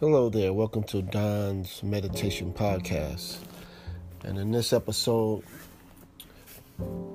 Hello 0.00 0.30
there, 0.30 0.50
welcome 0.54 0.82
to 0.84 1.02
Don's 1.02 1.82
Meditation 1.82 2.54
Podcast. 2.54 3.36
And 4.24 4.38
in 4.38 4.50
this 4.50 4.72
episode, 4.72 5.44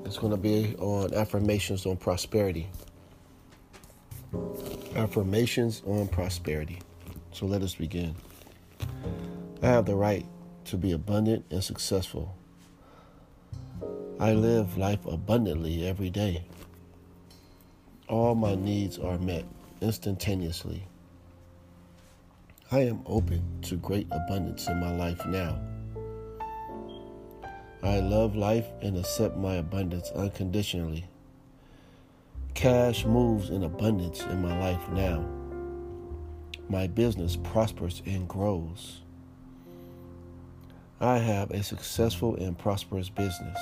it's 0.06 0.20
going 0.20 0.30
to 0.30 0.38
be 0.38 0.76
on 0.78 1.12
affirmations 1.16 1.88
on 1.88 1.98
prosperity. 1.98 2.70
Affirmations 4.96 5.82
on 5.88 6.08
prosperity. 6.10 6.78
So 7.32 7.48
let 7.48 7.64
us 7.64 7.74
begin. 7.74 8.14
I 9.64 9.66
have 9.66 9.88
the 9.88 9.96
right 9.96 10.28
to 10.66 10.78
be 10.78 10.92
abundant 10.92 11.44
and 11.50 11.64
successful. 11.64 12.36
I 14.20 14.34
live 14.34 14.78
life 14.78 15.04
abundantly 15.08 15.88
every 15.88 16.12
day. 16.12 16.44
All 18.08 18.36
my 18.36 18.54
needs 18.54 19.00
are 19.00 19.18
met 19.18 19.46
instantaneously. 19.82 20.86
I 22.72 22.80
am 22.80 23.04
open 23.06 23.44
to 23.64 23.76
great 23.76 24.08
abundance 24.10 24.68
in 24.68 24.80
my 24.80 24.92
life 24.96 25.24
now. 25.28 25.62
I 27.84 28.00
love 28.00 28.36
life 28.36 28.66
and 28.82 28.98
accept 28.98 29.38
my 29.38 29.56
abundance 29.56 30.10
unconditionally. 30.16 31.06
Cash 32.56 33.06
moves 33.06 33.52
in 33.52 33.64
abundance 33.64 34.22
in 34.22 34.42
my 34.42 34.58
life 34.60 34.90
now. 34.90 35.24
My 36.68 36.88
business 36.88 37.36
prospers 37.36 38.02
and 38.08 38.28
grows. 38.28 39.02
I 41.00 41.20
have 41.20 41.52
a 41.52 41.62
successful 41.62 42.36
and 42.38 42.58
prosperous 42.58 43.10
business. 43.10 43.60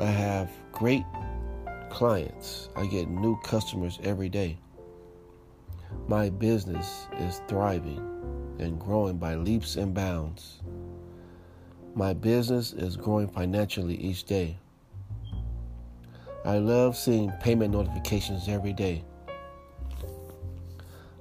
I 0.00 0.06
have 0.06 0.50
great 0.72 1.04
clients. 1.90 2.70
I 2.74 2.86
get 2.86 3.08
new 3.08 3.38
customers 3.42 4.00
every 4.02 4.28
day. 4.28 4.58
My 6.08 6.30
business 6.30 7.06
is 7.18 7.40
thriving 7.48 7.98
and 8.58 8.78
growing 8.78 9.16
by 9.16 9.34
leaps 9.34 9.76
and 9.76 9.94
bounds. 9.94 10.60
My 11.94 12.12
business 12.12 12.72
is 12.72 12.96
growing 12.96 13.28
financially 13.28 13.96
each 13.96 14.24
day. 14.24 14.58
I 16.44 16.58
love 16.58 16.96
seeing 16.96 17.30
payment 17.40 17.72
notifications 17.72 18.48
every 18.48 18.72
day. 18.72 19.04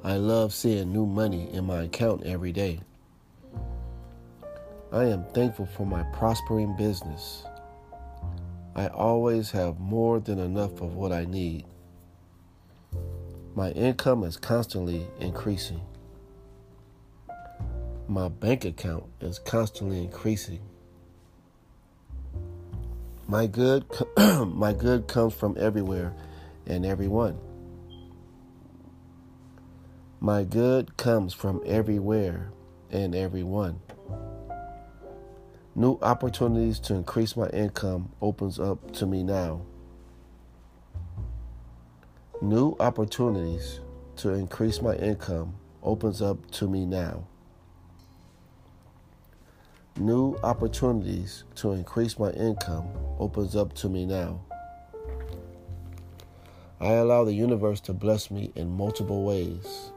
I 0.03 0.17
love 0.17 0.53
seeing 0.53 0.91
new 0.91 1.05
money 1.05 1.49
in 1.53 1.65
my 1.65 1.83
account 1.83 2.23
every 2.25 2.51
day. 2.51 2.81
I 4.91 5.05
am 5.05 5.23
thankful 5.33 5.65
for 5.65 5.85
my 5.85 6.03
prospering 6.11 6.75
business. 6.75 7.45
I 8.75 8.87
always 8.87 9.49
have 9.51 9.79
more 9.79 10.19
than 10.19 10.39
enough 10.39 10.81
of 10.81 10.95
what 10.95 11.11
I 11.11 11.25
need. 11.25 11.65
My 13.55 13.69
income 13.71 14.23
is 14.23 14.35
constantly 14.35 15.05
increasing. 15.19 15.81
My 18.07 18.27
bank 18.27 18.65
account 18.65 19.05
is 19.21 19.37
constantly 19.37 19.99
increasing. 19.99 20.59
My 23.27 23.45
good 23.45 23.85
my 24.17 24.73
good 24.73 25.07
comes 25.07 25.35
from 25.35 25.55
everywhere 25.59 26.13
and 26.65 26.83
everyone. 26.83 27.39
My 30.19 30.43
good 30.43 30.97
comes 30.97 31.33
from 31.33 31.61
everywhere 31.63 32.49
and 32.89 33.13
everyone. 33.13 33.81
New 35.75 35.99
opportunities 36.01 36.79
to 36.79 36.95
increase 36.95 37.37
my 37.37 37.47
income 37.49 38.11
opens 38.19 38.59
up 38.59 38.93
to 38.93 39.05
me 39.05 39.21
now. 39.21 39.61
New 42.43 42.75
opportunities 42.81 43.79
to 44.17 44.33
increase 44.33 44.81
my 44.81 44.93
income 44.95 45.55
opens 45.81 46.21
up 46.21 46.51
to 46.51 46.67
me 46.67 46.85
now. 46.85 47.25
New 49.97 50.35
opportunities 50.43 51.45
to 51.55 51.71
increase 51.71 52.19
my 52.19 52.31
income 52.31 52.89
opens 53.17 53.55
up 53.55 53.71
to 53.75 53.87
me 53.87 54.05
now. 54.05 54.41
I 56.81 56.91
allow 56.95 57.23
the 57.23 57.31
universe 57.31 57.79
to 57.79 57.93
bless 57.93 58.29
me 58.29 58.51
in 58.55 58.69
multiple 58.69 59.23
ways. 59.23 59.93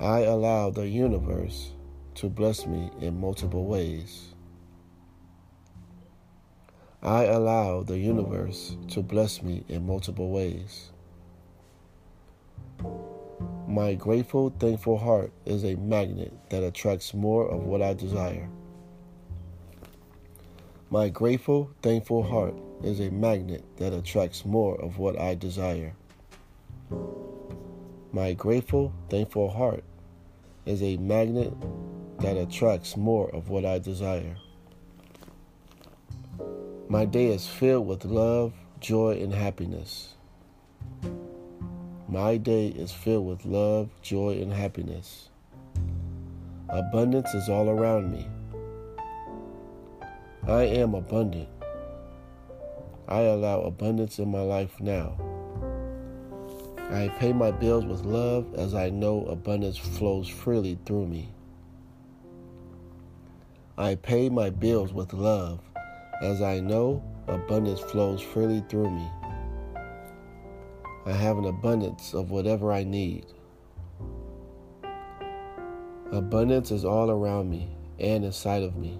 I 0.00 0.22
allow 0.22 0.70
the 0.70 0.88
universe 0.88 1.70
to 2.16 2.28
bless 2.28 2.66
me 2.66 2.90
in 3.00 3.20
multiple 3.20 3.66
ways. 3.66 4.34
I 7.04 7.26
allow 7.26 7.84
the 7.84 7.98
universe 7.98 8.76
to 8.88 9.00
bless 9.00 9.44
me 9.44 9.62
in 9.68 9.86
multiple 9.86 10.32
ways. 10.32 10.90
My 13.66 13.94
grateful, 13.94 14.50
thankful 14.58 14.98
heart 14.98 15.32
is 15.44 15.64
a 15.64 15.74
magnet 15.76 16.32
that 16.50 16.62
attracts 16.62 17.14
more 17.14 17.48
of 17.48 17.64
what 17.64 17.82
I 17.82 17.94
desire. 17.94 18.48
My 20.90 21.08
grateful, 21.08 21.70
thankful 21.82 22.22
heart 22.22 22.54
is 22.82 23.00
a 23.00 23.10
magnet 23.10 23.64
that 23.78 23.92
attracts 23.92 24.44
more 24.44 24.80
of 24.80 24.98
what 24.98 25.18
I 25.18 25.34
desire. 25.34 25.94
My 28.12 28.32
grateful, 28.32 28.92
thankful 29.10 29.50
heart 29.50 29.82
is 30.66 30.82
a 30.82 30.96
magnet 30.98 31.52
that 32.20 32.36
attracts 32.36 32.96
more 32.96 33.28
of 33.34 33.48
what 33.48 33.64
I 33.64 33.80
desire. 33.80 34.36
My 36.88 37.06
day 37.06 37.26
is 37.26 37.48
filled 37.48 37.88
with 37.88 38.04
love, 38.04 38.52
joy, 38.78 39.18
and 39.20 39.34
happiness. 39.34 40.14
My 42.14 42.36
day 42.36 42.68
is 42.68 42.92
filled 42.92 43.26
with 43.26 43.44
love, 43.44 43.88
joy, 44.00 44.34
and 44.40 44.52
happiness. 44.52 45.30
Abundance 46.68 47.34
is 47.34 47.48
all 47.48 47.68
around 47.68 48.12
me. 48.12 48.28
I 50.46 50.62
am 50.62 50.94
abundant. 50.94 51.48
I 53.08 53.22
allow 53.22 53.62
abundance 53.62 54.20
in 54.20 54.30
my 54.30 54.42
life 54.42 54.80
now. 54.80 55.16
I 56.88 57.08
pay 57.18 57.32
my 57.32 57.50
bills 57.50 57.84
with 57.84 58.04
love 58.04 58.46
as 58.54 58.76
I 58.76 58.90
know 58.90 59.26
abundance 59.26 59.76
flows 59.76 60.28
freely 60.28 60.78
through 60.86 61.08
me. 61.08 61.30
I 63.76 63.96
pay 63.96 64.28
my 64.28 64.50
bills 64.50 64.92
with 64.92 65.12
love 65.14 65.58
as 66.22 66.42
I 66.42 66.60
know 66.60 67.02
abundance 67.26 67.80
flows 67.80 68.22
freely 68.22 68.62
through 68.68 68.90
me. 68.90 69.10
I 71.06 71.12
have 71.12 71.36
an 71.36 71.44
abundance 71.44 72.14
of 72.14 72.30
whatever 72.30 72.72
I 72.72 72.84
need. 72.84 73.26
Abundance 76.12 76.70
is 76.70 76.84
all 76.84 77.10
around 77.10 77.50
me 77.50 77.68
and 77.98 78.24
inside 78.24 78.62
of 78.62 78.76
me. 78.76 78.98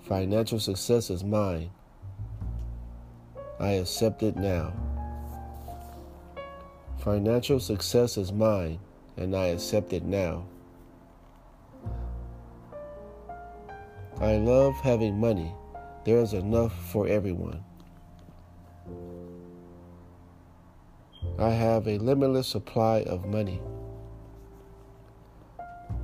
Financial 0.00 0.60
success 0.60 1.08
is 1.08 1.24
mine. 1.24 1.70
I 3.58 3.70
accept 3.70 4.22
it 4.22 4.36
now. 4.36 4.74
Financial 6.98 7.60
success 7.60 8.18
is 8.18 8.32
mine, 8.32 8.80
and 9.16 9.34
I 9.34 9.46
accept 9.48 9.92
it 9.92 10.04
now. 10.04 10.44
I 14.20 14.36
love 14.36 14.74
having 14.82 15.18
money. 15.18 15.54
There 16.04 16.18
is 16.18 16.34
enough 16.34 16.72
for 16.90 17.08
everyone. 17.08 17.64
I 21.38 21.50
have 21.50 21.88
a 21.88 21.98
limitless 21.98 22.46
supply 22.46 23.00
of 23.02 23.26
money. 23.26 23.60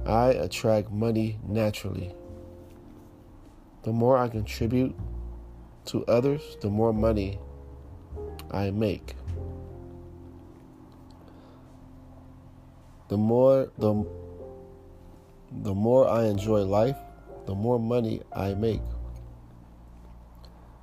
I 0.04 0.30
attract 0.30 0.90
money 0.90 1.38
naturally. 1.46 2.12
The 3.82 3.92
more 3.92 4.18
I 4.18 4.28
contribute 4.28 4.96
to 5.86 6.04
others, 6.06 6.56
the 6.60 6.68
more 6.68 6.92
money 6.92 7.38
I 8.50 8.70
make. 8.72 9.14
The 13.08 13.16
more 13.16 13.70
the 13.78 14.04
the 15.52 15.74
more 15.74 16.08
I 16.08 16.24
enjoy 16.24 16.62
life, 16.62 16.96
the 17.46 17.54
more 17.54 17.78
money 17.78 18.22
I 18.32 18.54
make. 18.54 18.82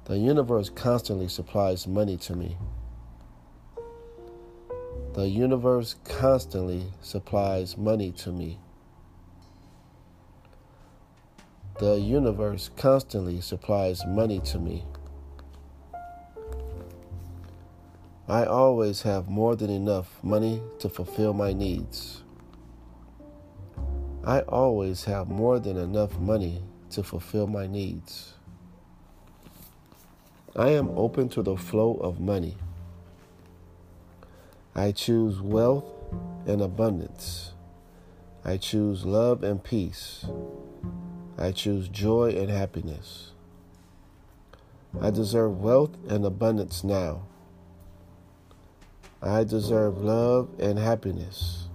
The 0.06 0.18
universe 0.18 0.70
constantly 0.70 1.28
supplies 1.28 1.86
money 1.86 2.16
to 2.18 2.36
me. 2.36 2.58
The 5.18 5.28
universe 5.28 5.96
constantly 6.04 6.94
supplies 7.02 7.76
money 7.76 8.12
to 8.18 8.32
me. 8.32 8.60
The 11.80 11.96
universe 11.96 12.70
constantly 12.78 13.42
supplies 13.42 14.06
money 14.06 14.40
to 14.42 14.60
me. 14.60 14.86
I 18.28 18.46
always 18.46 19.02
have 19.02 19.28
more 19.28 19.56
than 19.56 19.72
enough 19.72 20.20
money 20.22 20.62
to 20.78 20.88
fulfill 20.88 21.34
my 21.34 21.52
needs. 21.52 22.22
I 24.24 24.42
always 24.42 25.06
have 25.06 25.30
more 25.30 25.58
than 25.58 25.78
enough 25.78 26.20
money 26.20 26.62
to 26.92 27.02
fulfill 27.02 27.48
my 27.48 27.66
needs. 27.66 28.36
I 30.56 30.70
am 30.70 30.90
open 30.90 31.28
to 31.30 31.42
the 31.42 31.58
flow 31.58 31.96
of 31.96 32.20
money. 32.20 32.56
I 34.78 34.92
choose 34.92 35.42
wealth 35.42 35.86
and 36.46 36.62
abundance. 36.62 37.54
I 38.46 38.58
choose 38.58 39.08
love 39.08 39.42
and 39.42 39.64
peace. 39.64 40.24
I 41.36 41.52
choose 41.52 41.88
joy 41.88 42.36
and 42.38 42.52
happiness. 42.52 43.32
I 45.02 45.10
deserve 45.10 45.60
wealth 45.60 45.98
and 46.08 46.24
abundance 46.24 46.84
now. 46.84 47.24
I 49.20 49.44
deserve 49.46 49.98
love 49.98 50.48
and 50.60 50.78
happiness. 50.78 51.70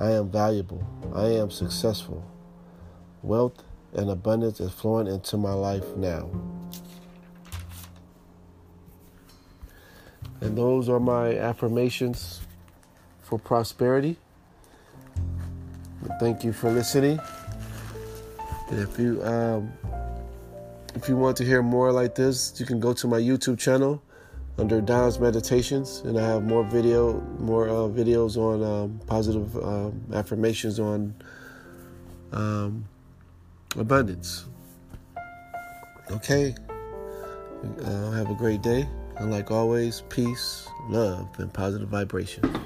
I 0.00 0.10
am 0.10 0.28
valuable. 0.28 0.84
I 1.14 1.26
am 1.28 1.52
successful. 1.52 2.28
Wealth 3.22 3.62
and 3.94 4.10
abundance 4.10 4.58
is 4.58 4.72
flowing 4.72 5.06
into 5.06 5.36
my 5.36 5.52
life 5.52 5.96
now. 5.96 6.28
And 10.46 10.56
those 10.56 10.88
are 10.88 11.00
my 11.00 11.36
affirmations 11.36 12.40
for 13.20 13.36
prosperity. 13.36 14.16
Thank 16.20 16.44
you 16.44 16.52
for 16.52 16.70
listening. 16.70 17.18
And 18.70 18.78
if 18.78 18.96
you 18.96 19.24
um, 19.24 19.72
if 20.94 21.08
you 21.08 21.16
want 21.16 21.36
to 21.38 21.44
hear 21.44 21.62
more 21.62 21.90
like 21.90 22.14
this, 22.14 22.54
you 22.60 22.64
can 22.64 22.78
go 22.78 22.92
to 22.92 23.08
my 23.08 23.18
YouTube 23.18 23.58
channel 23.58 24.00
under 24.56 24.80
Don's 24.80 25.18
Meditations, 25.18 26.02
and 26.04 26.16
I 26.16 26.24
have 26.24 26.44
more 26.44 26.62
video, 26.62 27.20
more 27.40 27.68
uh, 27.68 27.88
videos 27.88 28.36
on 28.36 28.62
um, 28.62 29.00
positive 29.08 29.56
um, 29.56 30.00
affirmations 30.14 30.78
on 30.78 31.12
um, 32.30 32.84
abundance. 33.76 34.46
Okay, 36.12 36.54
uh, 37.82 38.10
have 38.12 38.30
a 38.30 38.34
great 38.34 38.62
day, 38.62 38.88
and 39.18 39.30
like 39.30 39.50
always, 39.50 40.02
peace, 40.08 40.68
love, 40.88 41.28
and 41.38 41.52
positive 41.52 41.88
vibrations. 41.88 42.56